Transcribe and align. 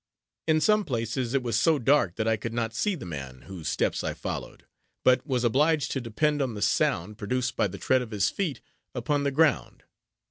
In 0.47 0.59
some 0.61 0.83
places, 0.83 1.35
it 1.35 1.43
was 1.43 1.59
so 1.59 1.77
dark 1.77 2.15
that 2.15 2.27
I 2.27 2.35
could 2.35 2.53
not 2.55 2.73
see 2.73 2.95
the 2.95 3.05
man, 3.05 3.43
whose 3.43 3.67
steps 3.69 4.03
I 4.03 4.15
followed; 4.15 4.65
but 5.05 5.27
was 5.27 5.43
obliged 5.43 5.91
to 5.91 6.01
depend 6.01 6.41
on 6.41 6.55
the 6.55 6.61
sound, 6.63 7.19
produced 7.19 7.55
by 7.55 7.67
the 7.67 7.77
tread 7.77 8.01
of 8.01 8.09
his 8.09 8.27
feet, 8.31 8.61
upon 8.95 9.25
the 9.25 9.29
ground. 9.31 9.83